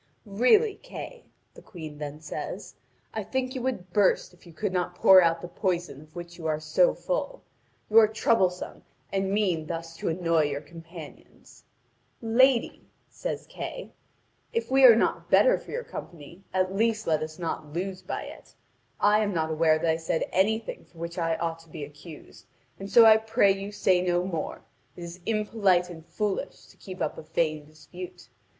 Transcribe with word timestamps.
"Really, 0.25 0.77
Kay," 0.81 1.25
the 1.53 1.61
Queen 1.61 1.99
then 1.99 2.21
says, 2.21 2.73
"I 3.13 3.21
think 3.21 3.53
you 3.53 3.61
would 3.61 3.93
burst 3.93 4.33
if 4.33 4.47
you 4.47 4.51
could 4.51 4.73
not 4.73 4.95
pour 4.95 5.21
out 5.21 5.41
the 5.43 5.47
poison 5.47 6.01
of 6.01 6.15
which 6.15 6.39
you 6.39 6.47
are 6.47 6.59
so 6.59 6.95
full. 6.95 7.43
You 7.87 7.99
are 7.99 8.07
troublesome 8.07 8.83
and 9.13 9.31
mean 9.31 9.67
thus 9.67 9.95
to 9.97 10.09
annoy 10.09 10.45
your 10.45 10.61
companions." 10.61 11.63
"Lady," 12.19 12.89
says 13.11 13.45
Kay, 13.45 13.91
"if 14.53 14.71
we 14.71 14.85
are 14.85 14.95
not 14.95 15.29
better 15.29 15.55
for 15.59 15.69
your 15.69 15.83
company, 15.83 16.43
at 16.51 16.73
least 16.75 17.05
let 17.05 17.21
us 17.21 17.37
not 17.37 17.71
lose 17.71 18.01
by 18.01 18.23
it. 18.23 18.55
I 18.99 19.19
am 19.19 19.35
not 19.35 19.51
aware 19.51 19.77
that 19.77 19.91
I 19.91 19.97
said 19.97 20.23
anything 20.31 20.83
for 20.85 20.97
which 20.97 21.19
I 21.19 21.35
ought 21.35 21.59
to 21.59 21.69
be 21.69 21.83
accused, 21.83 22.47
and 22.79 22.89
so 22.89 23.05
I 23.05 23.17
pray 23.17 23.51
you 23.51 23.71
say 23.71 24.01
no 24.01 24.23
more. 24.23 24.63
It 24.95 25.03
is 25.03 25.19
impolite 25.27 25.91
and 25.91 26.03
foolish 26.03 26.65
to 26.65 26.77
keep 26.77 27.03
up 27.03 27.19
a 27.19 27.21
vain 27.21 27.65
dispute. 27.67 28.29